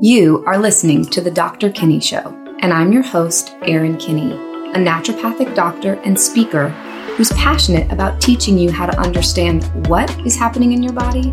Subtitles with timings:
[0.00, 1.72] You are listening to The Dr.
[1.72, 6.68] Kinney Show, and I'm your host, Erin Kinney, a naturopathic doctor and speaker
[7.16, 11.30] who's passionate about teaching you how to understand what is happening in your body,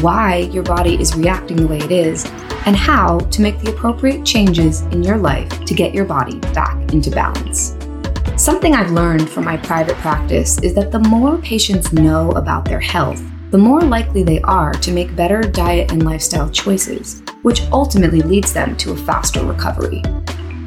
[0.00, 2.26] why your body is reacting the way it is,
[2.66, 6.92] and how to make the appropriate changes in your life to get your body back
[6.92, 7.76] into balance.
[8.36, 12.80] Something I've learned from my private practice is that the more patients know about their
[12.80, 13.22] health,
[13.52, 18.50] the more likely they are to make better diet and lifestyle choices, which ultimately leads
[18.50, 20.02] them to a faster recovery.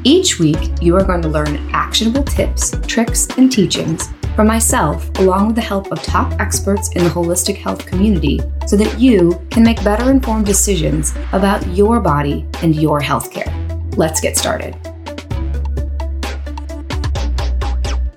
[0.04, 5.48] Each week, you are going to learn actionable tips, tricks, and teachings from myself, along
[5.48, 9.64] with the help of top experts in the holistic health community, so that you can
[9.64, 13.50] make better informed decisions about your body and your healthcare.
[13.96, 14.76] Let's get started.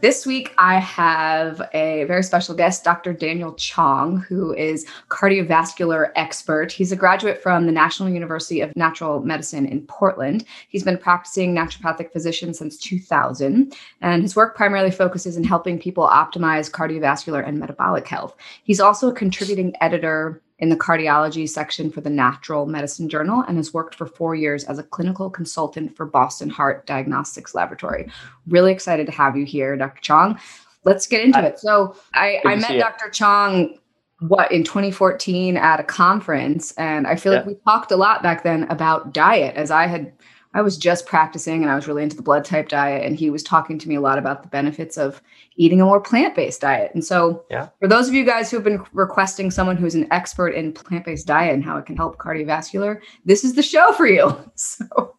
[0.01, 3.11] This week, I have a very special guest, Dr.
[3.11, 6.71] Daniel Chong, who is cardiovascular expert.
[6.71, 10.45] He's a graduate from the National University of Natural Medicine in Portland.
[10.69, 16.07] He's been practicing naturopathic physician since 2000, and his work primarily focuses in helping people
[16.07, 18.37] optimize cardiovascular and metabolic health.
[18.63, 23.57] He's also a contributing editor in the cardiology section for the Natural Medicine Journal and
[23.57, 28.09] has worked for four years as a clinical consultant for Boston Heart Diagnostics Laboratory.
[28.47, 30.01] Really excited to have you here, Dr.
[30.01, 30.39] Chong.
[30.83, 31.59] Let's get into it.
[31.59, 33.09] So I, I met Dr.
[33.09, 33.77] Chong
[34.21, 37.39] what in 2014 at a conference and i feel yeah.
[37.39, 40.11] like we talked a lot back then about diet as i had
[40.53, 43.05] I was just practicing and I was really into the blood type diet.
[43.05, 45.21] And he was talking to me a lot about the benefits of
[45.57, 46.91] eating a more plant based diet.
[46.93, 47.69] And so, yeah.
[47.79, 51.27] for those of you guys who've been requesting someone who's an expert in plant based
[51.27, 54.35] diet and how it can help cardiovascular, this is the show for you.
[54.55, 55.15] So,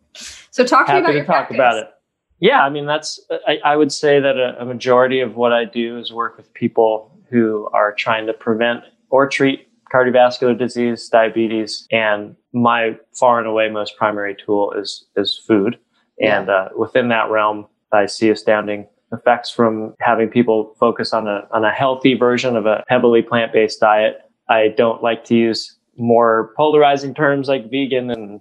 [0.51, 1.55] so talk Happy to me about to talk practice.
[1.55, 1.89] about it.
[2.41, 5.65] Yeah, I mean, that's, I, I would say that a, a majority of what I
[5.65, 11.87] do is work with people who are trying to prevent or treat cardiovascular disease, diabetes,
[11.91, 15.79] and my far and away most primary tool is is food.
[16.23, 21.47] And uh, within that realm, I see astounding effects from having people focus on a
[21.51, 24.19] on a healthy version of a heavily plant based diet.
[24.49, 28.41] I don't like to use more polarizing terms like vegan and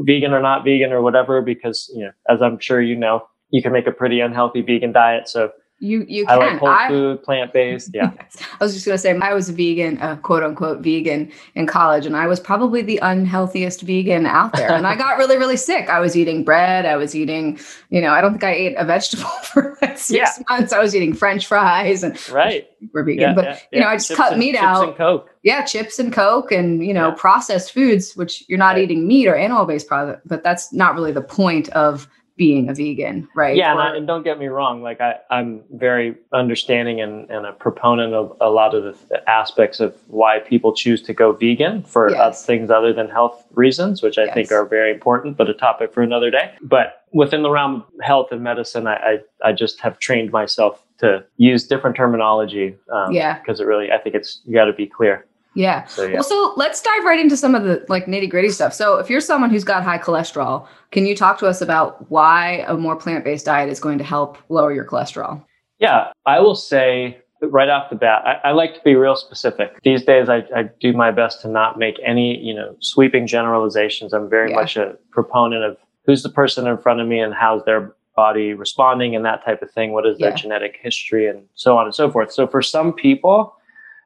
[0.00, 3.62] vegan or not vegan or whatever because you know as I'm sure you know you
[3.62, 5.28] can make a pretty unhealthy vegan diet.
[5.28, 5.50] So
[5.80, 6.42] you you can.
[6.42, 7.90] I like whole I, food, plant based.
[7.94, 8.10] Yeah.
[8.60, 12.04] I was just gonna say I was a vegan, uh, quote unquote vegan in college,
[12.04, 14.72] and I was probably the unhealthiest vegan out there.
[14.72, 15.88] and I got really really sick.
[15.88, 16.84] I was eating bread.
[16.84, 20.10] I was eating, you know, I don't think I ate a vegetable for like six
[20.10, 20.44] yeah.
[20.48, 20.72] months.
[20.72, 22.68] I was eating French fries and right.
[22.92, 24.88] We're vegan, yeah, but yeah, you know, I just chips cut and, meat chips out.
[24.88, 25.30] And Coke.
[25.42, 28.84] Yeah, chips and Coke, and you know, processed foods, which you're not right.
[28.84, 32.74] eating meat or animal based product, but that's not really the point of being a
[32.74, 33.56] vegan, right?
[33.56, 34.80] Yeah, or, and, I, and, don't get me wrong.
[34.80, 39.80] Like I, I'm very understanding and, and a proponent of a lot of the aspects
[39.80, 42.46] of why people choose to go vegan for yes.
[42.46, 44.34] things other than health reasons, which I yes.
[44.34, 46.54] think are very important, but a topic for another day.
[46.62, 50.82] But within the realm of health and medicine, I, I, I just have trained myself
[50.98, 52.76] to use different terminology.
[52.92, 55.26] Um, yeah, because it really, I think it's you got to be clear.
[55.58, 55.86] Yeah.
[55.86, 56.14] So, yeah.
[56.14, 58.72] Well, so let's dive right into some of the like nitty gritty stuff.
[58.72, 62.64] So, if you're someone who's got high cholesterol, can you talk to us about why
[62.68, 65.42] a more plant based diet is going to help lower your cholesterol?
[65.80, 69.82] Yeah, I will say right off the bat, I, I like to be real specific.
[69.82, 74.12] These days, I, I, do my best to not make any, you know, sweeping generalizations.
[74.12, 74.56] I'm very yeah.
[74.56, 78.54] much a proponent of who's the person in front of me and how's their body
[78.54, 79.92] responding and that type of thing.
[79.92, 80.28] What is yeah.
[80.28, 82.32] their genetic history and so on and so forth.
[82.32, 83.54] So for some people,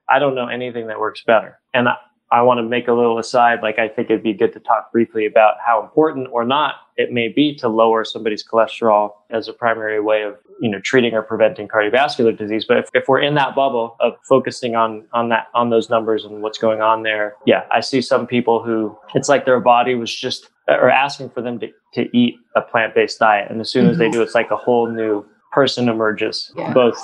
[0.09, 1.59] I don't know anything that works better.
[1.75, 1.97] And I,
[2.31, 3.61] I want to make a little aside.
[3.63, 7.13] Like, I think it'd be good to talk briefly about how important or not it
[7.13, 11.21] may be to lower somebody's cholesterol as a primary way of, you know, treating or
[11.21, 12.65] preventing cardiovascular disease.
[12.67, 16.25] But if, if we're in that bubble of focusing on, on that, on those numbers
[16.25, 19.95] and what's going on there, yeah, I see some people who it's like their body
[19.95, 23.51] was just, or asking for them to, to eat a plant-based diet.
[23.51, 24.13] And as soon as they mm-hmm.
[24.13, 26.73] do, it's like a whole new person emerges, yeah.
[26.73, 26.97] both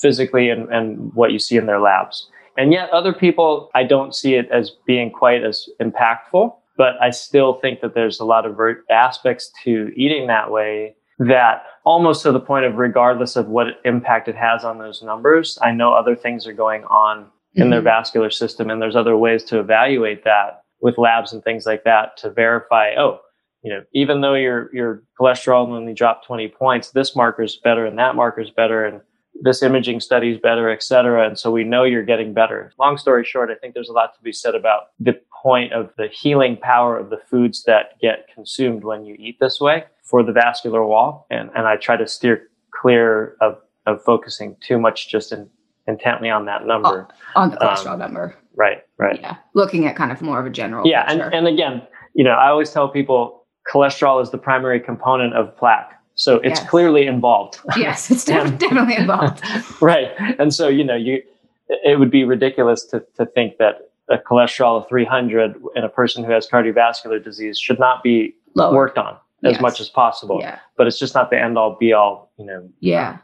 [0.00, 2.28] physically and, and what you see in their labs.
[2.58, 7.10] And yet, other people, I don't see it as being quite as impactful, but I
[7.10, 8.58] still think that there's a lot of
[8.90, 14.28] aspects to eating that way that almost to the point of regardless of what impact
[14.28, 17.62] it has on those numbers, I know other things are going on mm-hmm.
[17.62, 17.86] in their mm-hmm.
[17.86, 22.16] vascular system, and there's other ways to evaluate that with labs and things like that
[22.18, 23.20] to verify, oh,
[23.62, 27.86] you know, even though your your cholesterol only dropped 20 points, this marker is better
[27.86, 29.00] and that marker is better, and
[29.42, 31.26] this imaging study is better, et cetera.
[31.26, 32.72] And so we know you're getting better.
[32.78, 35.90] Long story short, I think there's a lot to be said about the point of
[35.98, 40.22] the healing power of the foods that get consumed when you eat this way for
[40.22, 41.26] the vascular wall.
[41.30, 45.48] And, and I try to steer clear of, of focusing too much just in,
[45.86, 47.06] intently on that number.
[47.36, 48.34] Oh, on the cholesterol um, number.
[48.54, 49.20] Right, right.
[49.20, 49.36] Yeah.
[49.54, 50.86] Looking at kind of more of a general.
[50.86, 51.04] Yeah.
[51.06, 51.82] And, and again,
[52.14, 55.92] you know, I always tell people cholesterol is the primary component of plaque.
[56.16, 56.68] So it's yes.
[56.68, 57.60] clearly involved.
[57.76, 59.42] Yes, it's definitely involved.
[59.82, 60.10] right.
[60.38, 61.22] And so, you know, you
[61.68, 66.24] it would be ridiculous to, to think that a cholesterol of 300 in a person
[66.24, 68.74] who has cardiovascular disease should not be Lower.
[68.74, 69.60] worked on as yes.
[69.60, 70.38] much as possible.
[70.40, 70.58] Yeah.
[70.76, 72.68] But it's just not the end all be all, you know.
[72.80, 73.18] Yeah.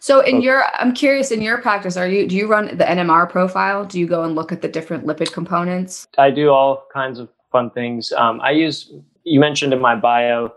[0.00, 3.28] So in your I'm curious in your practice are you do you run the NMR
[3.28, 3.84] profile?
[3.84, 6.08] Do you go and look at the different lipid components?
[6.18, 8.12] I do all kinds of fun things.
[8.12, 8.92] Um, I use
[9.24, 10.52] you mentioned in my bio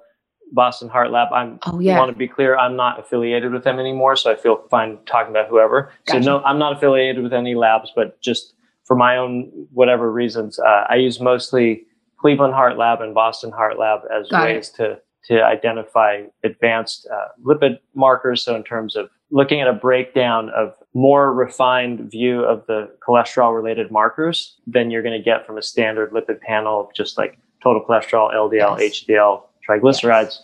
[0.51, 1.29] Boston Heart Lab.
[1.33, 1.97] I'm oh, yeah.
[1.97, 5.31] want to be clear, I'm not affiliated with them anymore, so I feel fine talking
[5.31, 5.91] about whoever.
[6.05, 6.23] Gotcha.
[6.23, 8.53] So no, I'm not affiliated with any labs, but just
[8.83, 11.85] for my own whatever reasons, uh, I use mostly
[12.17, 14.75] Cleveland Heart Lab and Boston Heart Lab as Got ways it.
[14.77, 18.43] to to identify advanced uh, lipid markers.
[18.43, 23.55] So in terms of looking at a breakdown of more refined view of the cholesterol
[23.55, 27.83] related markers than you're going to get from a standard lipid panel, just like total
[27.83, 29.03] cholesterol, LDL, yes.
[29.03, 30.39] HDL, triglycerides.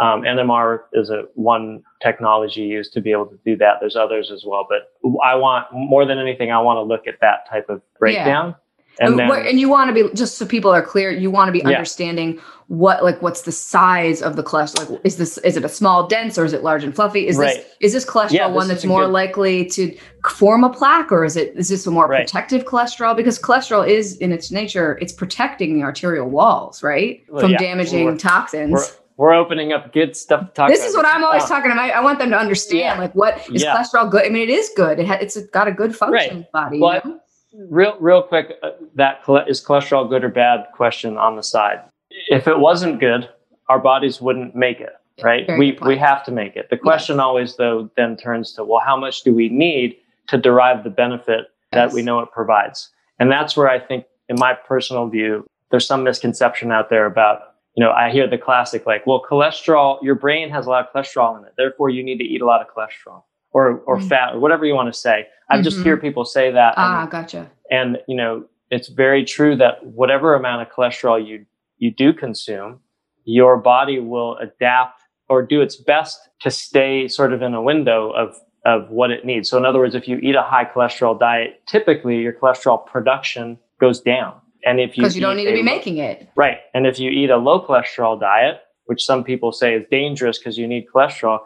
[0.00, 3.74] Um, NMR is a one technology used to be able to do that.
[3.80, 4.92] There's others as well, but
[5.24, 8.56] I want more than anything, I want to look at that type of breakdown.
[8.98, 9.06] Yeah.
[9.06, 11.10] And, then, and you want to be just so people are clear.
[11.10, 11.76] You want to be yeah.
[11.76, 14.90] understanding what like what's the size of the cholesterol.
[14.90, 17.26] Like, is this is it a small, dense, or is it large and fluffy?
[17.26, 17.56] Is right.
[17.56, 19.12] this is this cholesterol yeah, this one that's more good...
[19.12, 19.96] likely to
[20.28, 22.26] form a plaque, or is it is this a more right.
[22.26, 23.16] protective cholesterol?
[23.16, 28.06] Because cholesterol is in its nature, it's protecting the arterial walls, right, well, from damaging
[28.06, 28.72] we're, toxins.
[28.72, 28.86] We're,
[29.16, 31.46] we're opening up good stuff to talk this is what i'm always oh.
[31.46, 32.98] talking about i want them to understand yeah.
[32.98, 33.76] like what is yeah.
[33.76, 36.52] cholesterol good i mean it is good it ha- it's got a good function right.
[36.52, 37.20] body well, you know?
[37.68, 41.80] Real real quick uh, that is cholesterol good or bad question on the side
[42.28, 43.28] if it wasn't good
[43.68, 47.16] our bodies wouldn't make it right Very we we have to make it the question
[47.16, 47.22] yes.
[47.22, 49.96] always though then turns to well how much do we need
[50.28, 51.46] to derive the benefit yes.
[51.72, 55.86] that we know it provides and that's where i think in my personal view there's
[55.86, 60.14] some misconception out there about you know, I hear the classic like, well, cholesterol, your
[60.14, 61.54] brain has a lot of cholesterol in it.
[61.56, 63.24] Therefore, you need to eat a lot of cholesterol
[63.54, 64.08] or, or mm-hmm.
[64.08, 65.26] fat or whatever you want to say.
[65.48, 65.62] I mm-hmm.
[65.62, 66.74] just hear people say that.
[66.76, 67.50] Ah, and, gotcha.
[67.70, 71.46] And, you know, it's very true that whatever amount of cholesterol you,
[71.78, 72.80] you do consume,
[73.24, 78.10] your body will adapt or do its best to stay sort of in a window
[78.10, 78.36] of,
[78.66, 79.48] of what it needs.
[79.48, 83.58] So in other words, if you eat a high cholesterol diet, typically your cholesterol production
[83.80, 84.34] goes down.
[84.66, 86.98] And if you because you don't need to be low, making it right, and if
[86.98, 90.86] you eat a low cholesterol diet, which some people say is dangerous because you need
[90.92, 91.40] cholesterol,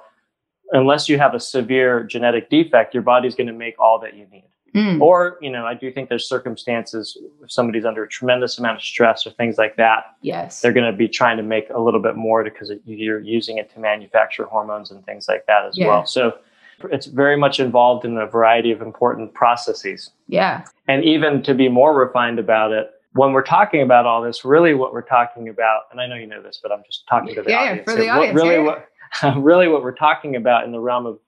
[0.73, 4.27] unless you have a severe genetic defect, your body's going to make all that you
[4.31, 4.45] need.
[4.75, 5.01] Mm.
[5.01, 8.83] Or, you know, I do think there's circumstances if somebody's under a tremendous amount of
[8.83, 10.05] stress or things like that.
[10.21, 10.61] Yes.
[10.61, 13.73] They're going to be trying to make a little bit more because you're using it
[13.73, 15.87] to manufacture hormones and things like that as yeah.
[15.87, 16.07] well.
[16.07, 16.39] So
[16.91, 20.11] it's very much involved in a variety of important processes.
[20.29, 20.65] Yeah.
[20.87, 24.75] And even to be more refined about it, when we're talking about all this, really
[24.75, 27.43] what we're talking about, and I know you know this, but I'm just talking to
[27.43, 27.85] the yeah, audience.
[27.87, 28.39] Yeah, for the audience.
[28.39, 28.89] What, really, what,
[29.37, 31.19] really what we're talking about in the realm of,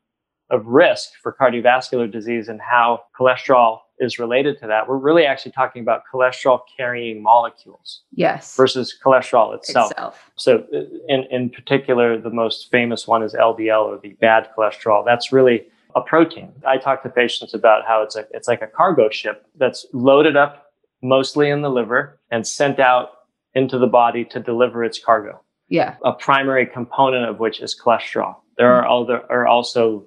[0.51, 5.53] of risk for cardiovascular disease and how cholesterol is related to that, we're really actually
[5.53, 8.01] talking about cholesterol carrying molecules.
[8.13, 8.57] Yes.
[8.57, 9.93] Versus cholesterol itself.
[9.93, 10.31] itself.
[10.37, 15.05] So, uh, in, in particular, the most famous one is LDL or the bad cholesterol.
[15.05, 16.53] That's really a protein.
[16.67, 20.37] I talk to patients about how it's a, it's like a cargo ship that's loaded
[20.37, 20.73] up
[21.03, 23.11] mostly in the liver and sent out
[23.55, 25.41] into the body to deliver its cargo.
[25.71, 25.97] Yeah.
[26.05, 28.37] A primary component of which is cholesterol.
[28.59, 30.05] There are other are also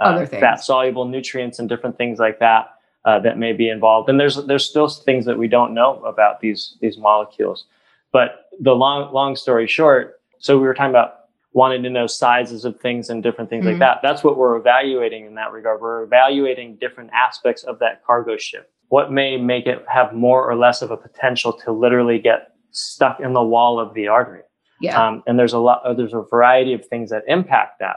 [0.00, 2.68] uh, fat soluble nutrients and different things like that
[3.04, 4.08] uh, that may be involved.
[4.08, 7.64] And there's there's still things that we don't know about these these molecules.
[8.12, 11.16] But the long long story short, so we were talking about
[11.52, 13.80] wanting to know sizes of things and different things mm-hmm.
[13.80, 14.06] like that.
[14.06, 15.80] That's what we're evaluating in that regard.
[15.80, 20.56] We're evaluating different aspects of that cargo ship what may make it have more or
[20.56, 24.42] less of a potential to literally get stuck in the wall of the artery.
[24.80, 25.06] Yeah.
[25.06, 27.96] Um, and there's a lot, uh, there's a variety of things that impact that.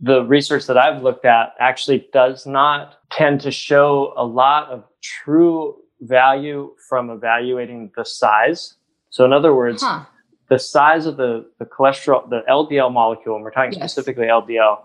[0.00, 4.84] The research that I've looked at actually does not tend to show a lot of
[5.00, 8.74] true value from evaluating the size.
[9.08, 10.04] So in other words, huh.
[10.50, 13.92] the size of the, the cholesterol, the LDL molecule, and we're talking yes.
[13.92, 14.80] specifically LDL,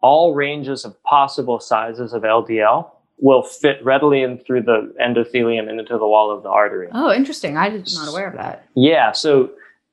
[0.00, 5.78] all ranges of possible sizes of LDL will fit readily in through the endothelium and
[5.78, 6.88] into the wall of the artery.
[6.92, 7.56] Oh, interesting.
[7.56, 8.66] I was not aware of that.
[8.74, 9.12] Yeah.
[9.12, 9.50] So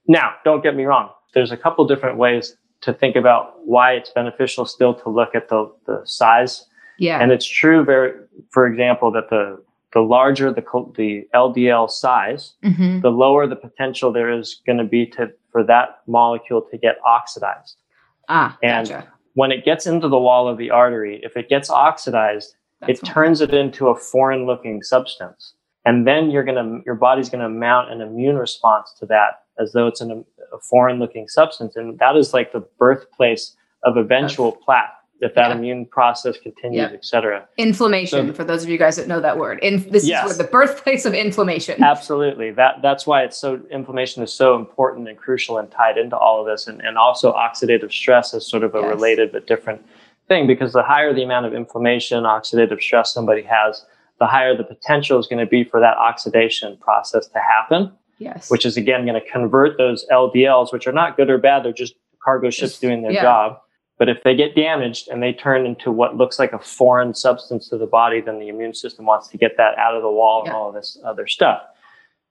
[0.08, 1.10] now, don't get me wrong.
[1.34, 5.50] There's a couple different ways to think about why it's beneficial still to look at
[5.50, 6.65] the, the size.
[6.98, 7.20] Yeah.
[7.22, 8.13] And it's true, very,
[8.50, 10.63] for example, that the, the larger the,
[10.96, 13.01] the LDL size, mm-hmm.
[13.01, 16.98] the lower the potential there is going to be to, for that molecule to get
[17.05, 17.77] oxidized.
[18.29, 19.08] Ah, and gotcha.
[19.34, 23.05] when it gets into the wall of the artery, if it gets oxidized, that's it
[23.05, 25.53] turns it into a foreign looking substance.
[25.86, 29.43] And then you're going to, your body's going to mount an immune response to that
[29.62, 31.75] as though it's an, um, a foreign looking substance.
[31.75, 35.56] And that is like the birthplace of eventual plaque if that yeah.
[35.56, 36.94] immune process continues, yep.
[36.94, 37.48] et cetera.
[37.58, 39.60] Inflammation, so, for those of you guys that know that word.
[39.62, 40.32] In, this yes.
[40.32, 41.82] is the birthplace of inflammation.
[41.84, 42.50] Absolutely.
[42.50, 46.41] That that's why it's so inflammation is so important and crucial and tied into all
[46.41, 46.65] of this.
[46.65, 48.89] And, and also oxidative stress is sort of a yes.
[48.89, 49.86] related but different
[50.27, 53.86] thing because the higher the amount of inflammation, oxidative stress somebody has,
[54.20, 57.91] the higher the potential is going to be for that oxidation process to happen.
[58.22, 58.50] Yes.
[58.50, 61.74] Which is again going to convert those LDLs, which are not good or bad, they're
[61.74, 63.22] just cargo ships just, doing their yeah.
[63.24, 63.58] job
[64.01, 67.70] but if they get damaged and they turn into what looks like a foreign substance
[67.70, 70.42] to the body, then the immune system wants to get that out of the wall
[70.44, 70.50] yeah.
[70.50, 71.62] and all of this other stuff.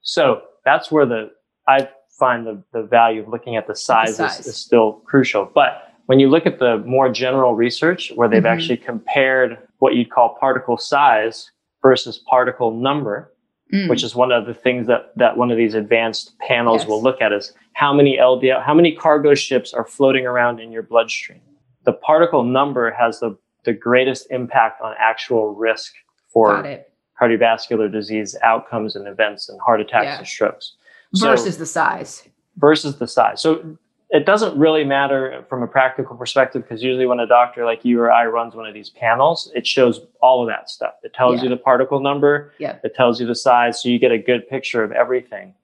[0.03, 1.31] So that's where the
[1.69, 4.41] I find the, the value of looking at the size, the size.
[4.41, 5.49] Is, is, still crucial.
[5.55, 8.53] But when you look at the more general research where they've mm-hmm.
[8.53, 13.30] actually compared what you'd call particle size versus particle number,
[13.73, 13.89] mm.
[13.89, 16.89] which is one of the things that, that one of these advanced panels yes.
[16.89, 20.73] will look at is how many LDL, how many cargo ships are floating around in
[20.73, 21.41] your bloodstream
[21.85, 25.95] the particle number has the, the greatest impact on actual risk
[26.33, 26.63] for
[27.21, 30.19] cardiovascular disease outcomes and events and heart attacks yeah.
[30.19, 30.77] and strokes.
[31.15, 32.29] Versus so, the size.
[32.57, 33.41] Versus the size.
[33.41, 33.77] So
[34.11, 38.01] it doesn't really matter from a practical perspective because usually when a doctor like you
[38.01, 40.95] or I runs one of these panels, it shows all of that stuff.
[41.05, 41.45] It tells yeah.
[41.45, 42.53] you the particle number.
[42.59, 42.79] Yeah.
[42.83, 45.55] It tells you the size, so you get a good picture of everything.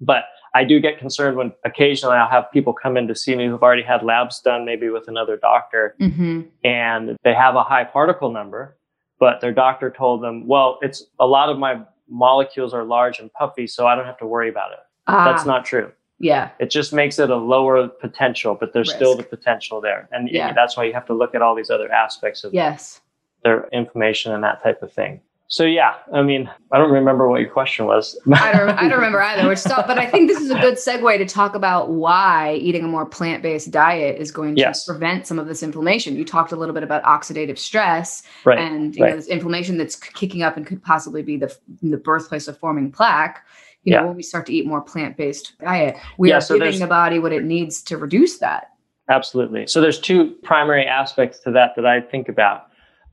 [0.00, 3.46] But I do get concerned when occasionally I'll have people come in to see me
[3.46, 6.42] who've already had labs done, maybe with another doctor, mm-hmm.
[6.64, 8.76] and they have a high particle number,
[9.20, 13.32] but their doctor told them, well, it's a lot of my molecules are large and
[13.32, 14.78] puffy, so I don't have to worry about it.
[15.06, 15.24] Ah.
[15.24, 15.92] That's not true.
[16.18, 16.50] Yeah.
[16.58, 18.96] It just makes it a lower potential, but there's Risk.
[18.96, 20.08] still the potential there.
[20.12, 20.52] And yeah.
[20.52, 23.00] that's why you have to look at all these other aspects of yes.
[23.44, 25.20] their information and that type of thing.
[25.48, 28.18] So yeah, I mean, I don't remember what your question was.
[28.34, 28.70] I don't.
[28.70, 29.48] I don't remember either.
[29.48, 32.82] Which stuff, but I think this is a good segue to talk about why eating
[32.82, 34.84] a more plant-based diet is going to yes.
[34.84, 36.16] prevent some of this inflammation.
[36.16, 38.58] You talked a little bit about oxidative stress right.
[38.58, 39.10] and you right.
[39.10, 42.90] know this inflammation that's kicking up and could possibly be the the birthplace of forming
[42.90, 43.46] plaque.
[43.86, 44.06] You know, yeah.
[44.06, 47.20] when we start to eat more plant-based diet, we yeah, are so giving the body
[47.20, 48.70] what it needs to reduce that.
[49.08, 49.68] Absolutely.
[49.68, 52.66] So there's two primary aspects to that that I think about.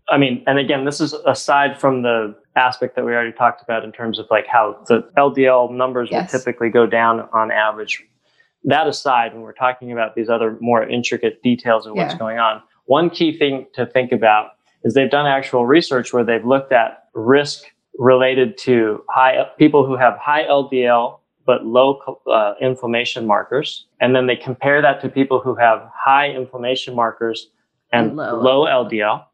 [0.09, 3.83] I mean, and again, this is aside from the aspect that we already talked about
[3.83, 6.33] in terms of like how the LDL numbers yes.
[6.33, 8.03] will typically go down on average.
[8.63, 12.19] That aside, when we're talking about these other more intricate details of what's yeah.
[12.19, 14.53] going on, one key thing to think about
[14.83, 17.65] is they've done actual research where they've looked at risk
[17.97, 21.99] related to high people who have high LDL but low
[22.31, 27.49] uh, inflammation markers, and then they compare that to people who have high inflammation markers
[27.91, 28.41] and, low.
[28.41, 29.25] low LDL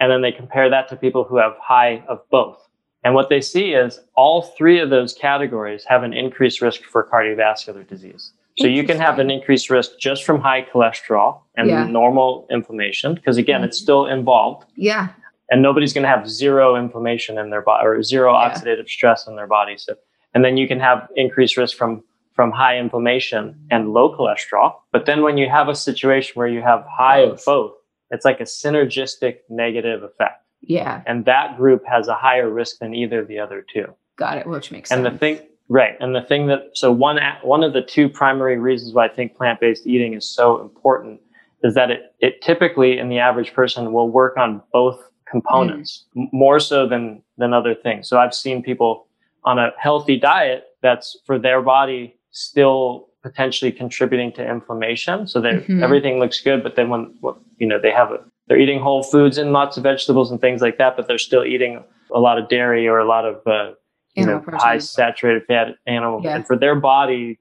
[0.00, 2.58] and then they compare that to people who have high of both.
[3.04, 7.04] And what they see is all three of those categories have an increased risk for
[7.04, 8.32] cardiovascular disease.
[8.58, 11.86] So you can have an increased risk just from high cholesterol and yeah.
[11.86, 13.66] normal inflammation, because again, mm-hmm.
[13.66, 14.66] it's still involved.
[14.76, 15.08] Yeah.
[15.50, 18.50] And nobody's going to have zero inflammation in their body or zero yeah.
[18.50, 19.76] oxidative stress in their body.
[19.76, 19.94] So,
[20.34, 22.02] and then you can have increased risk from
[22.36, 24.74] from high inflammation and low cholesterol.
[24.92, 27.38] But then when you have a situation where you have high both.
[27.38, 27.72] of both,
[28.10, 30.44] it's like a synergistic negative effect.
[30.60, 31.02] Yeah.
[31.06, 33.86] And that group has a higher risk than either of the other two.
[34.16, 35.06] Got it, which makes and sense.
[35.06, 35.96] And the thing, right.
[35.98, 39.34] And the thing that, so one, one of the two primary reasons why I think
[39.34, 41.20] plant based eating is so important
[41.62, 46.28] is that it, it typically in the average person will work on both components mm.
[46.32, 48.08] more so than, than other things.
[48.08, 49.06] So I've seen people
[49.44, 55.26] on a healthy diet that's for their body still potentially contributing to inflammation.
[55.26, 55.82] So that mm-hmm.
[55.82, 57.14] everything looks good, but then when
[57.58, 60.62] you know they have a, they're eating whole foods and lots of vegetables and things
[60.62, 61.82] like that, but they're still eating
[62.14, 63.72] a lot of dairy or a lot of uh,
[64.14, 66.20] you know high saturated fat animal.
[66.22, 66.36] Yeah.
[66.36, 67.38] And for their body,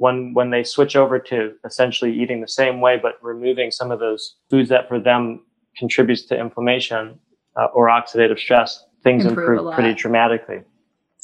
[0.00, 4.00] when when they switch over to essentially eating the same way but removing some of
[4.00, 5.44] those foods that for them
[5.80, 7.18] contributes to inflammation
[7.56, 10.60] uh, or oxidative stress, things improve, improve pretty dramatically.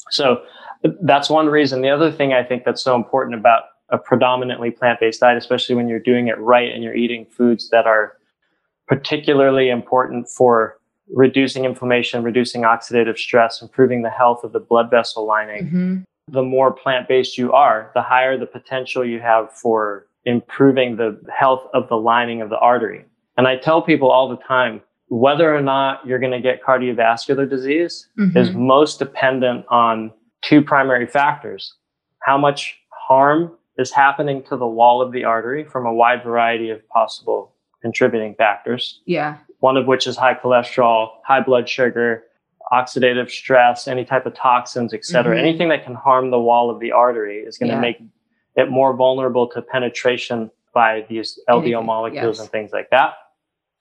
[0.09, 0.41] So
[1.01, 1.81] that's one reason.
[1.81, 5.87] The other thing I think that's so important about a predominantly plant-based diet, especially when
[5.87, 8.17] you're doing it right and you're eating foods that are
[8.87, 10.77] particularly important for
[11.13, 15.65] reducing inflammation, reducing oxidative stress, improving the health of the blood vessel lining.
[15.65, 15.97] Mm-hmm.
[16.29, 21.63] The more plant-based you are, the higher the potential you have for improving the health
[21.73, 23.05] of the lining of the artery.
[23.37, 27.49] And I tell people all the time, whether or not you're going to get cardiovascular
[27.49, 28.37] disease mm-hmm.
[28.37, 31.75] is most dependent on two primary factors.
[32.19, 36.69] How much harm is happening to the wall of the artery from a wide variety
[36.69, 39.01] of possible contributing factors.
[39.05, 39.37] Yeah.
[39.59, 42.23] One of which is high cholesterol, high blood sugar,
[42.71, 45.35] oxidative stress, any type of toxins, etc.
[45.35, 45.45] Mm-hmm.
[45.45, 47.81] Anything that can harm the wall of the artery is going to yeah.
[47.81, 47.97] make
[48.55, 52.39] it more vulnerable to penetration by these LDL Anything, molecules yes.
[52.39, 53.13] and things like that.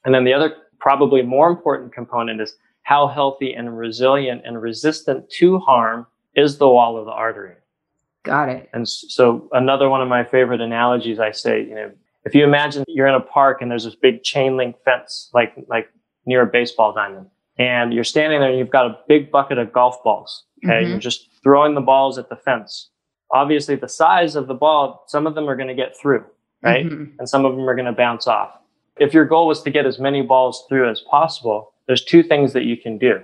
[0.06, 5.28] And then the other, probably more important component is how healthy and resilient and resistant
[5.30, 7.54] to harm is the wall of the artery.
[8.22, 8.68] Got it.
[8.72, 11.90] And so another one of my favorite analogies, I say, you know,
[12.25, 15.52] if you imagine you're in a park and there's this big chain link fence, like
[15.68, 15.88] like
[16.25, 17.26] near a baseball diamond,
[17.58, 20.44] and you're standing there and you've got a big bucket of golf balls.
[20.64, 20.88] Okay, Mhm.
[20.90, 22.90] you're just throwing the balls at the fence.
[23.32, 26.25] Obviously, the size of the ball, some of them are going to get through,
[26.62, 26.86] right?
[26.86, 27.12] Mhm.
[27.18, 28.50] And some of them are going to bounce off.
[28.99, 32.53] If your goal was to get as many balls through as possible, there's two things
[32.55, 33.21] that you can do.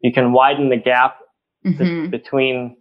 [0.00, 1.18] You can widen the gap
[1.62, 2.10] be- Mhm.
[2.10, 2.76] between,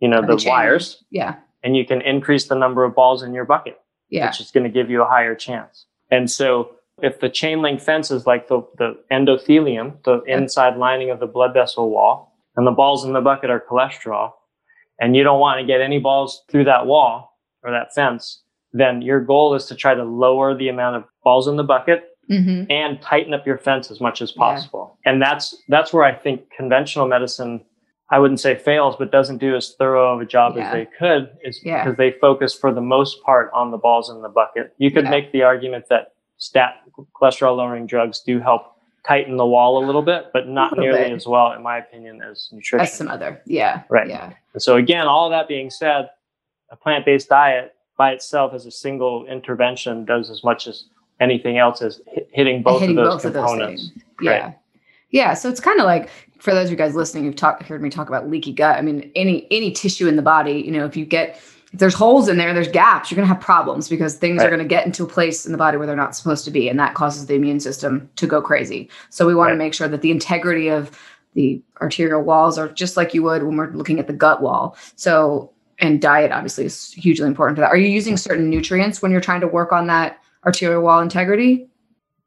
[0.00, 1.34] you know, Of the wires, Yeah.
[1.62, 4.26] and you can increase the number of balls in your bucket Yeah.
[4.28, 5.86] which is going to give you a higher chance.
[6.10, 6.70] And so
[7.02, 10.38] if the chain link fence is like the, the endothelium, the Yeah.
[10.38, 14.32] inside lining of the blood vessel wall, and the balls in the bucket are cholesterol,
[14.98, 19.02] and you don't want to get any balls through that wall or that fence, then
[19.02, 22.64] your goal is to try to lower the amount of balls in the bucket hmm
[22.70, 24.38] and tighten up your fence as much as Yeah.
[24.40, 24.96] possible.
[25.04, 27.64] And that's that's where I think conventional medicine
[28.10, 30.66] I wouldn't say fails, but doesn't do as thorough of a job Yeah.
[30.66, 31.82] as they could, is Yeah.
[31.82, 34.74] because they focus for the most part on the balls in the bucket.
[34.76, 35.10] You could Yeah.
[35.10, 36.74] make the argument that stat
[37.18, 38.66] cholesterol lowering drugs do help
[39.06, 41.12] tighten the wall a little bit, but not nearly bit.
[41.12, 42.78] as well, in my opinion, as nutrition.
[42.78, 43.40] That's some other.
[43.46, 43.82] Yeah.
[43.88, 44.08] Right.
[44.08, 44.32] Yeah.
[44.52, 46.10] And so again, all that being said,
[46.70, 50.84] a plant-based diet by itself as a single intervention does as much as
[51.22, 53.90] anything else hi- hitting both hitting of those both of those components.
[54.20, 54.52] Yeah.
[55.10, 55.34] Yeah.
[55.34, 57.90] So it's kind of like for those of you guys listening, you've talked heard me
[57.90, 58.76] talk about leaky gut.
[58.76, 61.40] I mean, any any tissue in the body, you know, if you get
[61.72, 64.64] if there's holes in there, there's gaps, you're gonna have problems because things are gonna
[64.64, 66.94] get into a place in the body where they're not supposed to be, and that
[66.94, 68.90] causes the immune system to go crazy.
[69.10, 70.98] So we want to make sure that the integrity of
[71.34, 74.76] the arterial walls are just like you would when we're looking at the gut wall.
[74.96, 77.70] So and diet obviously is hugely important to that.
[77.70, 81.68] Are you using certain nutrients when you're trying to work on that arterial wall integrity?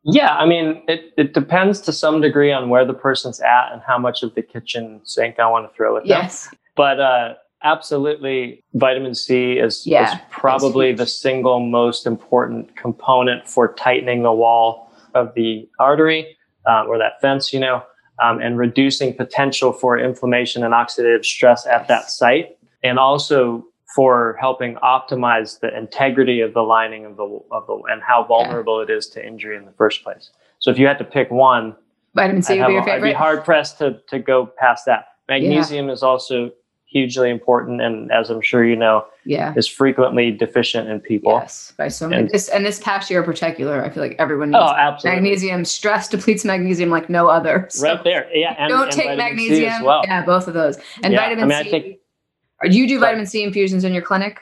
[0.04, 3.82] Yeah, I mean, it, it depends to some degree on where the person's at and
[3.82, 6.10] how much of the kitchen sink I want to throw at them.
[6.10, 6.54] Yes.
[6.76, 13.74] But uh, absolutely, vitamin C is, Yeah, is probably the single most important component for
[13.74, 17.82] tightening the wall of the artery um, or that fence, you know,
[18.22, 22.58] um, and reducing potential for inflammation and oxidative stress at that site.
[22.84, 28.02] And also for helping optimize the integrity of the lining of the of the and
[28.02, 30.32] how vulnerable it is to injury in the first place.
[30.60, 31.76] So if you had to pick one,
[32.14, 35.08] Vitamin C would be your a- I'd be hard pressed to to go past that.
[35.30, 36.52] Magnesium is also
[36.88, 39.54] hugely important, and as I'm sure you know, Yeah.
[39.58, 41.34] is frequently deficient in people.
[41.34, 42.22] Yes, by so many.
[42.22, 44.76] And- this, and this past year in particular, I feel like everyone oh, needs Oh,
[44.78, 45.22] absolutely.
[45.22, 45.66] magnesium.
[45.66, 47.68] Stress depletes magnesium like no other.
[47.72, 48.56] So Right there, yeah.
[48.58, 49.84] And, don't and take magnesium.
[49.84, 50.04] well.
[50.06, 50.78] Yeah, both of those.
[51.04, 52.00] And Yeah, vitamin I mean, C.
[52.66, 54.40] Or do you do vitamin C infusions in your clinic?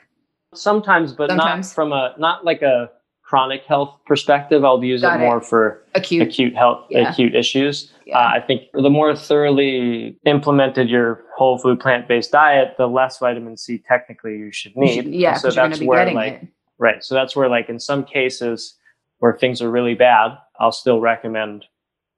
[0.54, 1.68] Sometimes, but Sometimes.
[1.70, 2.90] not from a not like a
[3.22, 4.64] chronic health perspective.
[4.64, 5.26] I'll use Got it it.
[5.26, 6.22] more for Acute.
[6.28, 7.10] acute health, Yeah.
[7.12, 7.92] acute issues.
[8.06, 8.20] Yeah.
[8.20, 13.18] Uh, I think the more thoroughly implemented your whole food plant based diet, the less
[13.20, 15.06] vitamin C technically you should need.
[15.08, 16.48] yeah, so because you're going that's where like it.
[16.78, 17.04] right.
[17.04, 18.78] So that's where like in some cases
[19.20, 21.66] where things are really bad, I'll still recommend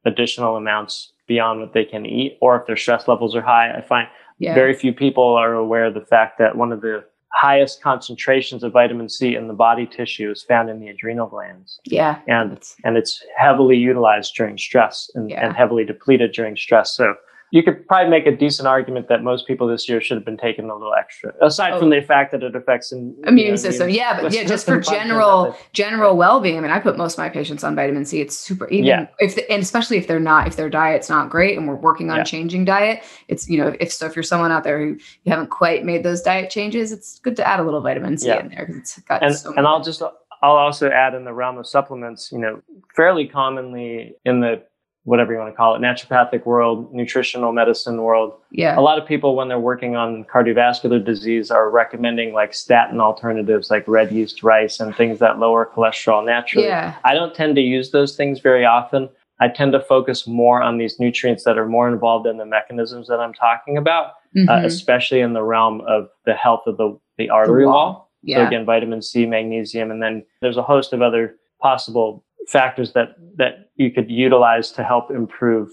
[0.06, 2.38] additional amounts beyond what they can eat.
[2.42, 4.08] Or if their stress levels are high, I find
[4.40, 4.54] Yeah.
[4.54, 8.72] very few people are aware of the fact that one of the highest concentrations of
[8.74, 12.20] vitamin C in the body tissue is found in the adrenal glands yeah.
[12.28, 15.46] and It's- and it's heavily utilized during stress and, Yeah.
[15.46, 17.16] and heavily depleted during stress so
[17.56, 20.36] you could probably make a decent argument that most people this year should have been
[20.36, 21.80] taking a little extra aside Oh.
[21.80, 23.90] from the fact that it affects in, immune know, system.
[23.90, 26.58] Yeah, but yeah, just for general general well being.
[26.58, 28.20] I mean, I put most of my patients on vitamin C.
[28.20, 29.08] It's super even Yeah.
[29.20, 32.12] if the, and especially if they're not if their diet's not great and we're working
[32.12, 32.24] on Yeah.
[32.26, 33.04] changing diet.
[33.30, 36.04] It's you know if so if you're someone out there who you haven't quite made
[36.04, 38.42] those diet changes, it's good to add a little vitamin C Yeah.
[38.42, 40.02] in there because it's got and so and I'll just
[40.44, 42.62] I'll also add in the realm of supplements, you know,
[42.98, 44.62] fairly commonly in the
[45.06, 49.08] whatever you want to call it, naturopathic world, nutritional medicine world, yeah a lot of
[49.08, 54.44] people when they're working on cardiovascular disease are recommending like statin alternatives like red yeast
[54.44, 56.68] rice and things that lower cholesterol naturally.
[56.68, 59.08] yeah I don't tend to use those things very often.
[59.40, 63.08] I tend to focus more on these nutrients that are more involved in the mechanisms
[63.08, 64.06] that I'm talking about,
[64.38, 64.66] uh, Mhm.
[64.66, 67.74] especially in the realm of the health of the, the artery wall.
[67.74, 68.10] wall.
[68.28, 73.16] So again, vitamin C, magnesium, and then there's a host of other possible factors that
[73.38, 75.70] that you could utilize to help improve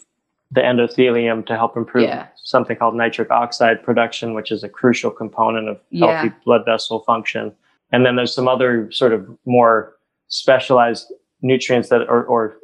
[0.51, 2.27] the endothelium, to help improve Yeah.
[2.37, 6.21] something called nitric oxide production, which is a crucial component of Yeah.
[6.23, 7.53] healthy blood vessel function.
[7.93, 9.95] And then there's some other sort of more
[10.29, 12.57] specialized nutrients that or, or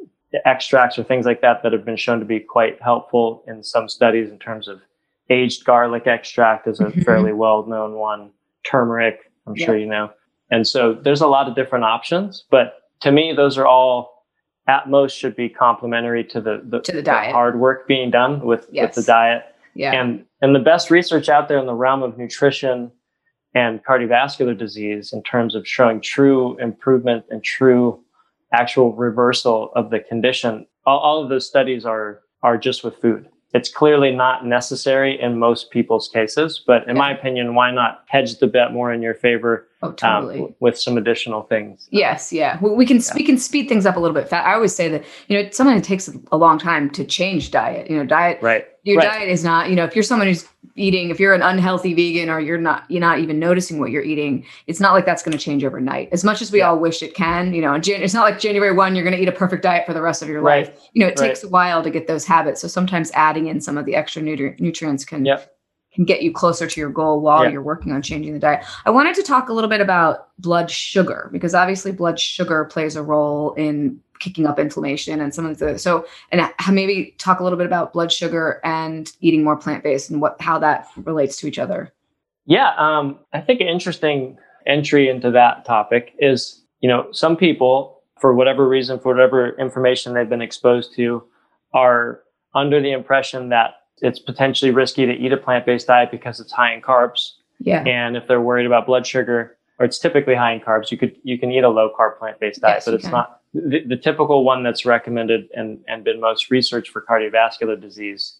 [0.45, 3.89] extracts or things like that that have been shown to be quite helpful in some
[3.89, 4.79] studies in terms of
[5.31, 7.03] aged garlic extract is a Mhm.
[7.03, 8.31] fairly well known one
[8.63, 10.11] turmeric i'm sure you know
[10.51, 14.25] And so there's a lot of different options, but to me, those are all
[14.67, 17.29] at most should be complementary to the, the, to the, diet.
[17.29, 18.95] The hard work being done with, yes.
[18.95, 19.43] with the diet.
[19.73, 19.93] Yeah.
[19.93, 22.91] And and the best research out there in the realm of nutrition
[23.55, 27.99] and cardiovascular disease in terms of showing true improvement and true
[28.53, 30.65] actual reversal of the condition.
[30.85, 33.27] All, all of those studies are are just with food.
[33.53, 37.01] It's clearly not necessary in most people's cases, but in yeah.
[37.01, 40.41] my opinion, why not hedge the bet more in your favor Oh, totally.
[40.41, 41.87] Um, with some additional things.
[41.89, 42.59] Yes, yeah.
[42.61, 43.13] We can yeah.
[43.15, 44.31] we can speed things up a little bit.
[44.33, 47.89] I always say that you know sometimes it takes a long time to change diet.
[47.89, 48.41] You know, diet.
[48.41, 48.67] Right.
[48.83, 49.19] Your right.
[49.19, 49.69] diet is not.
[49.69, 52.89] You know, if you're someone who's eating, if you're an unhealthy vegan or you're not,
[52.89, 54.45] you're not even noticing what you're eating.
[54.67, 56.09] It's not like that's going to change overnight.
[56.11, 56.69] As much as we yeah.
[56.69, 57.53] all wish it can.
[57.53, 59.93] You know, it's not like January one you're going to eat a perfect diet for
[59.93, 60.67] the rest of your right.
[60.67, 60.89] life.
[60.91, 61.27] You know, it right.
[61.27, 62.59] takes a while to get those habits.
[62.59, 65.23] So sometimes adding in some of the extra nutri- nutrients can.
[65.23, 65.55] Yep
[65.99, 67.49] can get you closer to your goal while yeah.
[67.49, 68.63] you're working on changing the diet.
[68.85, 72.95] I wanted to talk a little bit about blood sugar because obviously blood sugar plays
[72.95, 77.43] a role in kicking up inflammation and some of the so and maybe talk a
[77.43, 81.47] little bit about blood sugar and eating more plant-based and what how that relates to
[81.47, 81.91] each other.
[82.45, 88.01] Yeah, um, I think an interesting entry into that topic is you know some people
[88.21, 91.23] for whatever reason for whatever information they've been exposed to
[91.73, 92.21] are
[92.55, 96.73] under the impression that it's potentially risky to eat a plant-based diet because it's high
[96.73, 97.33] in carbs.
[97.59, 97.83] Yeah.
[97.83, 101.15] And if they're worried about blood sugar, or it's typically high in carbs, you could
[101.23, 103.11] you can eat a low carb plant-based diet, yes, but it's can.
[103.11, 108.37] not the, the, typical one that's recommended and, and been most researched for cardiovascular disease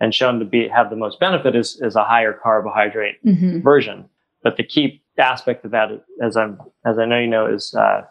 [0.00, 3.60] and shown to be have the most benefit is, is a higher carbohydrate mm-hmm.
[3.60, 4.08] version.
[4.42, 5.90] But the key aspect of that,
[6.22, 8.02] as I'm as I know you know, is uh,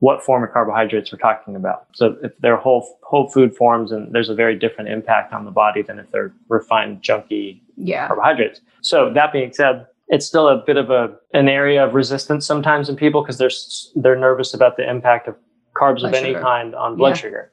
[0.00, 1.86] what form of carbohydrates we're talking about.
[1.94, 5.50] So if they're whole whole food forms, and there's a very different impact on the
[5.50, 8.06] body than if they're refined, junky yeah.
[8.06, 8.60] carbohydrates.
[8.80, 12.88] So that being said, it's still a bit of a an area of resistance sometimes
[12.88, 13.50] in people because they're
[14.02, 15.36] they're nervous about the impact of
[15.76, 16.40] carbs blood of any sugar.
[16.40, 17.14] kind on blood yeah.
[17.14, 17.52] sugar.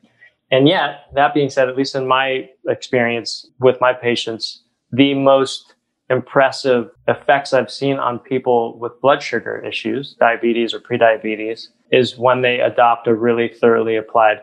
[0.49, 5.73] And yet, that being said, at least in my experience with my patients, the most
[6.09, 12.41] impressive effects I've seen on people with blood sugar issues, diabetes or prediabetes, is when
[12.41, 14.41] they adopt a really thoroughly applied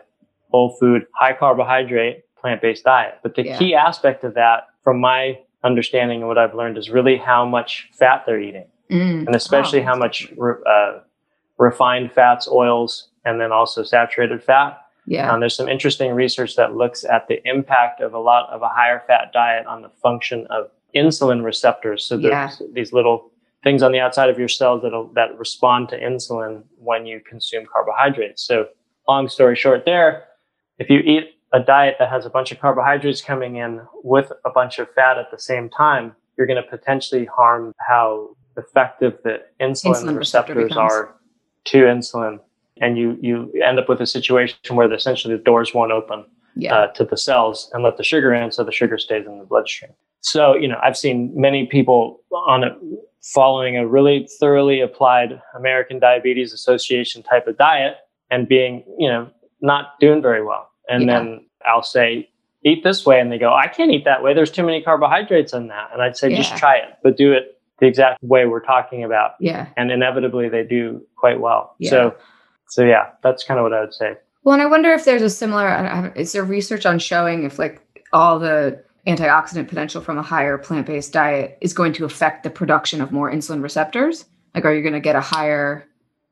[0.50, 3.14] whole food, high carbohydrate, plant based diet.
[3.22, 3.58] But the yeah.
[3.58, 7.88] key aspect of that, from my understanding and what I've learned, is really how much
[7.98, 8.66] fat they're eating.
[8.90, 9.26] Mm.
[9.26, 11.00] And especially oh, how much re- uh,
[11.58, 14.78] refined fats, oils, and then also saturated fat.
[15.06, 15.32] Yeah.
[15.32, 18.68] Um, there's some interesting research that looks at the impact of a lot of a
[18.68, 22.04] higher fat diet on the function of insulin receptors.
[22.04, 22.66] So there's yeah.
[22.72, 23.30] these little
[23.62, 27.66] things on the outside of your cells that that respond to insulin when you consume
[27.66, 28.44] carbohydrates.
[28.44, 28.68] So,
[29.08, 30.24] long story short, there,
[30.78, 34.50] if you eat a diet that has a bunch of carbohydrates coming in with a
[34.50, 39.42] bunch of fat at the same time, you're going to potentially harm how effective the
[39.60, 41.14] insulin, insulin receptors are
[41.64, 42.38] to insulin,
[42.80, 46.24] and you you end up with a situation where essentially the doors won't open
[46.56, 46.74] yeah.
[46.74, 49.44] uh, to the cells and let the sugar in, so the sugar stays in the
[49.44, 49.92] bloodstream.
[50.24, 52.72] So, you know, I've seen many people on it
[53.22, 57.96] following a really thoroughly applied American Diabetes Association type of diet
[58.30, 60.70] and being, you know, not doing very well.
[60.88, 61.18] And yeah.
[61.18, 62.30] then I'll say,
[62.64, 63.20] eat this way.
[63.20, 64.32] And they go, I can't eat that way.
[64.32, 65.90] There's too many carbohydrates in that.
[65.92, 66.38] And I'd say, yeah.
[66.38, 69.32] just try it, but do it the exact way we're talking about.
[69.40, 69.68] Yeah.
[69.76, 71.74] And inevitably they do quite well.
[71.78, 71.90] Yeah.
[71.90, 72.16] So,
[72.68, 74.14] so yeah, that's kind of what I would say.
[74.42, 77.82] Well, and I wonder if there's a similar, is there research on showing if like
[78.14, 83.00] all the antioxidant potential from a higher plant-based diet is going to affect the production
[83.00, 84.24] of more insulin receptors?
[84.54, 85.84] Like, are you going to get a higher?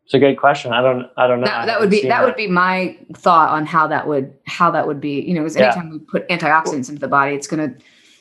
[0.04, 0.72] It's a good question.
[0.72, 1.08] I don't.
[1.16, 1.46] I don't know.
[1.46, 4.70] That, that would be that, that, would be my thought on how that would how
[4.70, 5.20] that would be.
[5.20, 5.92] You know, because anytime yeah.
[5.92, 7.74] we put antioxidants into the body, it's gonna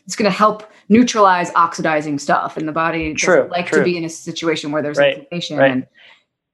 [0.05, 3.13] it's gonna help neutralize oxidizing stuff in the body.
[3.13, 3.47] True.
[3.49, 3.79] Like true.
[3.79, 5.57] to be in a situation where there's right, inflammation.
[5.57, 5.71] Right.
[5.71, 5.87] And,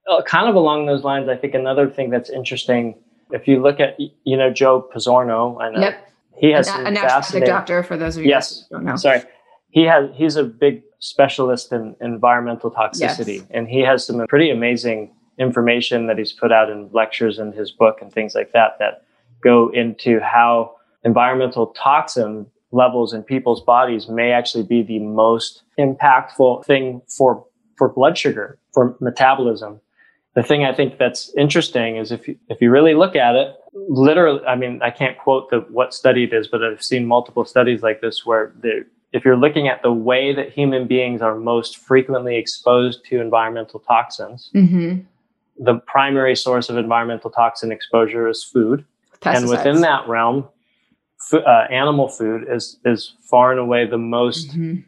[0.10, 2.96] uh, kind of along those lines, I think another thing that's interesting,
[3.32, 6.08] if you look at you know Joe Pizzorno, I know yep
[6.38, 8.96] he has a, a naturopathic doctor for those of you yes who don't know.
[8.96, 9.22] sorry
[9.70, 13.48] he has he's a big specialist in environmental toxicity yes.
[13.52, 17.72] and he has some pretty amazing information that he's put out in lectures in his
[17.72, 19.04] book and things like that that
[19.44, 26.66] go into how environmental toxin levels in people's bodies may actually be the most impactful
[26.66, 27.46] thing for
[27.78, 29.80] for blood sugar for metabolism
[30.38, 33.56] the thing I think that's interesting is if you, if you really look at it,
[33.74, 37.44] literally, I mean, I can't quote the what study it is, but I've seen multiple
[37.44, 38.54] studies like this where
[39.14, 43.80] if you're looking at the way that human beings are most frequently exposed to environmental
[43.80, 45.00] toxins, mm-hmm.
[45.58, 48.86] the primary source of environmental toxin exposure is food,
[49.22, 49.38] Pesticides.
[49.38, 50.48] and within that realm,
[51.34, 54.82] f- uh, animal food is is far and away the most mm-hmm.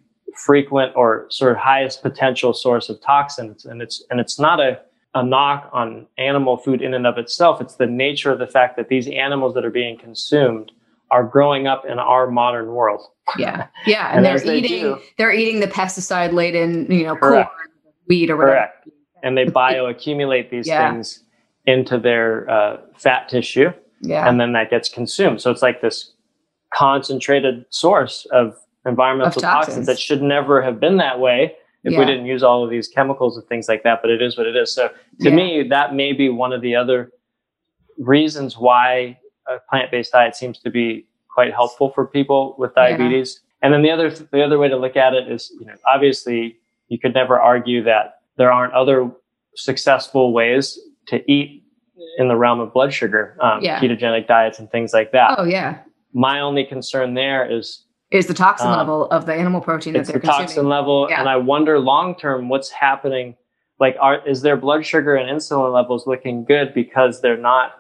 [0.46, 3.66] frequent or sort of highest potential source of toxins.
[3.66, 4.80] And it's and it's not a
[5.15, 7.62] a knock on animal food in and of itself.
[7.62, 10.72] It's the nature of the fact that these animals that are being consumed
[11.12, 13.02] are growing up in our modern world.
[13.38, 17.15] Yeah, yeah, and, and they're eating they do, they're eating the pesticide laden, you know,
[17.15, 17.50] correct.
[17.50, 17.69] corn,
[18.08, 18.56] wheat, or whatever.
[18.56, 18.89] Correct.
[19.24, 20.91] And they bioaccumulate these yeah.
[20.91, 21.24] things
[21.65, 25.41] into their uh, fat tissue, yeah, and then that gets consumed.
[25.41, 26.13] So it's like this
[26.74, 29.65] concentrated source of environmental of toxins.
[29.65, 32.00] toxins that should never have been that way if yeah.
[32.00, 34.02] we didn't use all of these chemicals and things like that.
[34.02, 34.74] But it is what it is.
[34.74, 34.89] So
[35.22, 35.36] to yeah.
[35.36, 37.12] me, that may be one of the other
[37.98, 43.42] reasons why a plant-based diet seems to be quite helpful for people with diabetes.
[43.42, 43.65] Yeah.
[43.65, 46.58] And then the other the other way to look at it is, you know, obviously
[46.88, 49.12] you could never argue that there aren't other
[49.56, 51.63] successful ways to eat
[52.18, 53.80] in the realm of blood sugar, um, yeah.
[53.80, 55.36] ketogenic diets and things like that.
[55.38, 55.80] Oh yeah.
[56.13, 60.06] My only concern there is is the toxin um, level of the animal protein that
[60.06, 60.48] they're the consuming.
[60.48, 61.19] toxin level, yeah.
[61.19, 63.36] and I wonder long term what's happening.
[63.80, 67.74] Like, are is their blood sugar and insulin levels looking good because they're not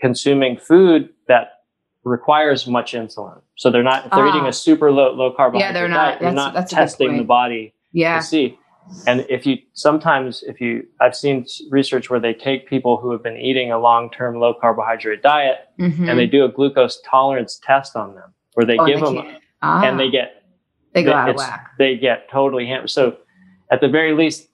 [0.00, 1.60] consuming food that
[2.04, 3.40] requires much insulin?
[3.56, 4.06] So they're not.
[4.06, 4.50] If they're eating a ah.
[4.50, 8.18] super low low carbohydrate yeah, they're not, diet, they're not testing the body yeah.
[8.18, 8.58] to see.
[9.06, 13.22] And if you sometimes, if you, I've seen research where they take people who have
[13.22, 16.08] been eating a long term low carbohydrate diet mm-hmm.
[16.08, 19.36] and they do a glucose tolerance test on them where they oh, give they them
[19.62, 20.44] ah, and they get
[20.92, 21.70] they go out of whack.
[21.78, 22.90] They get totally hammered.
[22.90, 23.16] So
[23.70, 24.48] at the very least,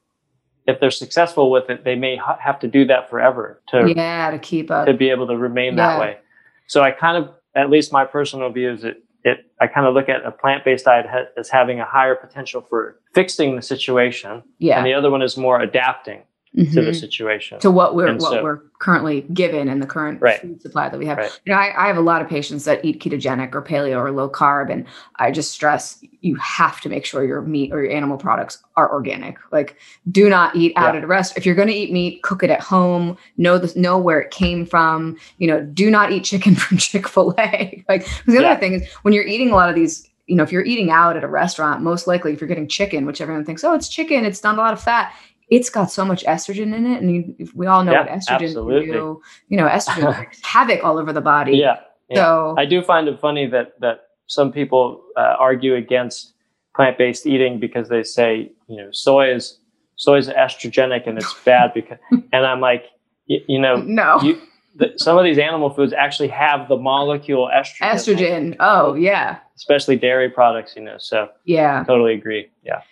[0.67, 4.31] if they're successful with it, they may ha- have to do that forever to yeah
[4.31, 5.89] to keep up to be able to remain yeah.
[5.89, 6.19] that way.
[6.67, 9.95] So I kind of, at least my personal view is that it I kind of
[9.95, 13.63] look at a plant based diet ha- as having a higher potential for fixing the
[13.63, 16.23] situation, yeah, and the other one is more adapting
[16.57, 16.73] mm-hmm.
[16.73, 16.93] to the mm-hmm.
[16.93, 20.41] situation to what we're and what so, we're currently given in the current right.
[20.41, 21.41] food supply that we have right.
[21.45, 24.11] you know I, I, have a lot of patients that eat ketogenic or paleo or
[24.11, 27.93] low carb and i just stress you have to make sure your meat or your
[27.93, 29.77] animal products are organic like
[30.11, 30.99] do not eat out yeah.
[30.99, 33.79] at a rest if you're going to eat meat cook it at home know the
[33.79, 38.35] know where it came from you know do not eat chicken from chick-fil-a like the
[38.35, 38.51] yeah.
[38.51, 40.91] other thing is when you're eating a lot of these you know, if you're eating
[40.91, 43.89] out at a restaurant, most likely if you're getting chicken, which everyone thinks, oh, it's
[43.89, 45.13] chicken, it's not a lot of fat
[45.51, 48.49] it's got so much estrogen in it, and you, we all know yeah, what estrogen
[48.49, 48.87] absolutely.
[48.87, 49.23] do.
[49.49, 51.57] You know, estrogen havoc all over the body.
[51.57, 52.17] Yeah, yeah.
[52.17, 56.35] So I do find it funny that that some people uh, argue against
[56.77, 59.59] plant-based eating because they say you know soy is
[59.97, 61.99] soy is estrogenic and it's bad because
[62.33, 62.85] and I'm like
[63.27, 64.21] you, you know no.
[64.21, 64.41] You,
[64.79, 67.81] the, some of these animal foods actually have the molecule estrogen.
[67.81, 68.57] Estrogen.
[68.61, 69.39] Oh, yeah.
[69.57, 70.97] Especially dairy products, you know.
[70.99, 71.83] So, yeah.
[71.85, 72.49] Totally agree.
[72.63, 72.83] Yeah.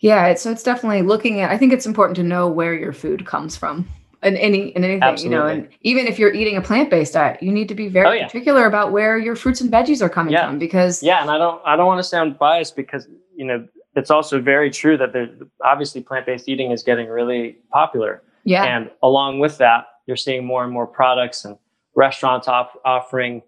[0.00, 1.50] Yeah, it's, so it's definitely looking at.
[1.50, 3.88] I think it's important to know where your food comes from,
[4.22, 5.36] and any and anything Absolutely.
[5.36, 5.46] you know.
[5.46, 8.12] And even if you're eating a plant based diet, you need to be very oh,
[8.12, 8.26] yeah.
[8.26, 10.46] particular about where your fruits and veggies are coming yeah.
[10.46, 11.22] from because yeah.
[11.22, 14.70] And I don't I don't want to sound biased because you know it's also very
[14.70, 15.30] true that there's
[15.64, 18.22] obviously plant based eating is getting really popular.
[18.44, 21.56] Yeah, and along with that, you're seeing more and more products and
[21.94, 23.42] restaurants off, offering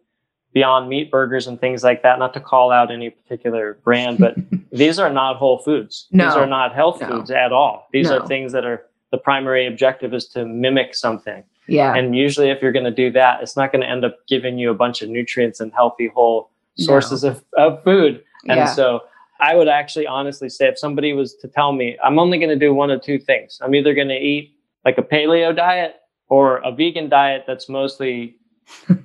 [0.52, 2.18] Beyond Meat burgers and things like that.
[2.18, 4.34] Not to call out any particular brand, but
[4.72, 6.06] these are not whole foods.
[6.10, 6.26] No.
[6.26, 7.08] These are not health no.
[7.08, 7.86] foods at all.
[7.92, 8.18] These no.
[8.18, 11.44] are things that are the primary objective is to mimic something.
[11.66, 11.94] Yeah.
[11.94, 14.58] And usually, if you're going to do that, it's not going to end up giving
[14.58, 17.30] you a bunch of nutrients and healthy whole sources no.
[17.30, 18.22] of, of food.
[18.48, 18.66] And yeah.
[18.66, 19.02] so,
[19.40, 22.56] I would actually honestly say if somebody was to tell me, I'm only going to
[22.56, 23.60] do one of two things.
[23.62, 25.96] I'm either going to eat like a paleo diet
[26.28, 28.36] or a vegan diet that's mostly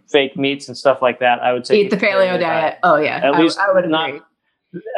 [0.08, 2.40] fake meats and stuff like that, I would say eat the paleo, paleo diet.
[2.40, 2.78] diet.
[2.84, 4.10] Oh yeah, at I, least I would not.
[4.10, 4.22] Agree.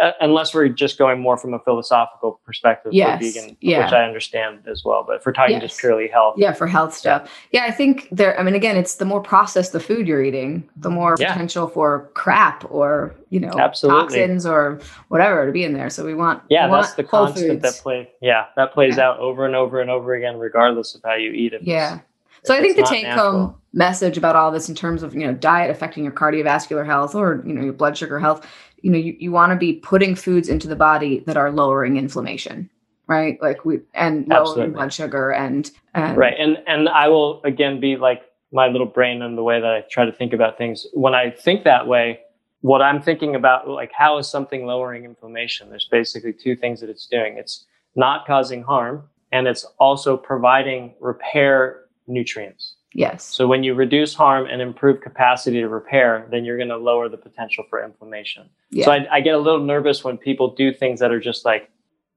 [0.01, 3.17] Uh, unless we're just going more from a philosophical perspective yes.
[3.19, 3.83] for vegan, yeah.
[3.83, 5.03] which I understand as well.
[5.05, 5.63] But if we're talking yes.
[5.63, 8.39] just purely health, yeah, for health stuff, yeah, I think there.
[8.39, 11.33] I mean, again, it's the more processed the food you're eating, the more yeah.
[11.33, 14.01] potential for crap or you know Absolutely.
[14.01, 15.89] toxins or whatever to be in there.
[15.89, 17.61] So we want yeah, we that's want the constant foods.
[17.61, 18.09] that play.
[18.21, 19.09] Yeah, that plays yeah.
[19.09, 21.63] out over and over and over again, regardless of how you eat it.
[21.63, 21.99] Yeah.
[22.45, 25.33] So I think the take home message about all this in terms of, you know,
[25.33, 28.47] diet affecting your cardiovascular health or, you know, your blood sugar health,
[28.81, 31.97] you know, you, you want to be putting foods into the body that are lowering
[31.97, 32.69] inflammation,
[33.07, 33.41] right?
[33.41, 36.35] Like we and lowering blood sugar and, and Right.
[36.39, 39.83] And and I will again be like my little brain and the way that I
[39.89, 40.85] try to think about things.
[40.93, 42.19] When I think that way,
[42.61, 45.69] what I'm thinking about like how is something lowering inflammation?
[45.69, 47.37] There's basically two things that it's doing.
[47.37, 52.75] It's not causing harm and it's also providing repair nutrients.
[52.93, 53.25] Yes.
[53.25, 57.09] So when you reduce harm and improve capacity to repair, then you're going to lower
[57.09, 58.49] the potential for inflammation.
[58.71, 58.85] Yeah.
[58.85, 61.69] So I, I, get a little nervous when people do things that are just like,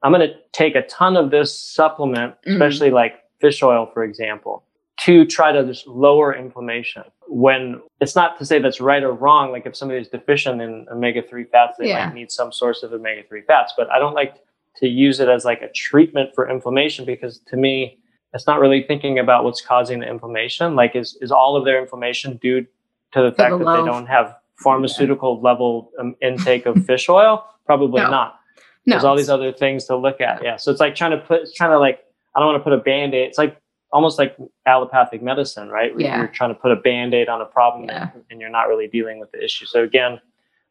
[0.02, 2.52] I'm going to take a ton of this supplement, mm-hmm.
[2.52, 2.94] especially mm.
[2.94, 4.62] like fish oil, for example,
[5.00, 9.50] to try to just lower inflammation when it's not to say that's right or wrong.
[9.50, 12.06] Like if somebody is deficient in omega 3 fats, they yeah.
[12.06, 13.72] might need some source of omega 3 fats.
[13.76, 14.36] But I don't like
[14.76, 17.98] to use it as like a treatment for inflammation because to me,
[18.34, 20.74] it's not really thinking about what's causing the inflammation.
[20.74, 22.66] Like, is, is all of their inflammation due
[23.12, 25.50] to the fact that they don't have pharmaceutical yeah.
[25.50, 27.44] level um, intake of fish oil?
[27.64, 28.10] Probably no.
[28.10, 28.40] not.
[28.84, 28.94] No.
[28.94, 30.42] There's all these other things to look at.
[30.42, 30.56] Yeah.
[30.56, 32.72] So it's like trying to put, it's trying to like, I don't want to put
[32.72, 33.28] a band aid.
[33.28, 33.58] It's like
[33.92, 34.36] almost like
[34.66, 35.94] allopathic medicine, right?
[35.94, 36.18] Where yeah.
[36.18, 38.10] You're trying to put a band aid on a problem yeah.
[38.30, 39.66] and you're not really dealing with the issue.
[39.66, 40.20] So again,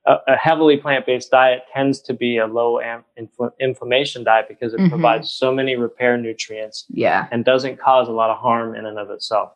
[0.08, 4.74] a, a heavily plant-based diet tends to be a low am- infl- inflammation diet because
[4.74, 4.89] it mm-hmm.
[4.89, 7.28] provides so many repair nutrients yeah.
[7.32, 9.52] and doesn't cause a lot of harm in and of itself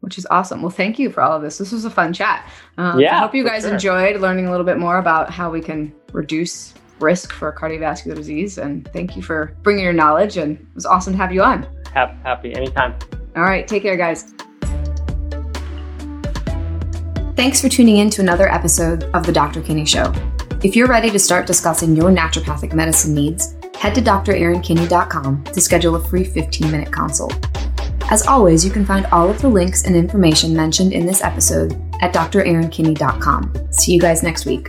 [0.00, 0.62] which is awesome.
[0.62, 1.58] Well, thank you for all of this.
[1.58, 2.50] This was a fun chat.
[2.76, 3.72] Um, yeah, I hope you guys sure.
[3.72, 8.58] enjoyed learning a little bit more about how we can reduce risk for cardiovascular disease.
[8.58, 10.36] And thank you for bringing your knowledge.
[10.38, 11.68] And it was awesome to have you on.
[12.24, 12.96] Happy anytime.
[13.36, 13.66] All right.
[13.66, 14.34] Take care, guys.
[17.34, 19.62] Thanks for tuning in to another episode of The Dr.
[19.62, 20.12] Kinney Show.
[20.62, 25.96] If you're ready to start discussing your naturopathic medicine needs, head to drerinkinney.com to schedule
[25.96, 27.34] a free 15 minute consult.
[28.10, 31.72] As always, you can find all of the links and information mentioned in this episode
[32.02, 33.72] at drerinkinney.com.
[33.72, 34.68] See you guys next week.